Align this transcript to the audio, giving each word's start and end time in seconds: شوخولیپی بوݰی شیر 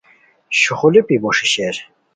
شوخولیپی 0.59 1.17
بوݰی 1.23 1.45
شیر 1.53 1.75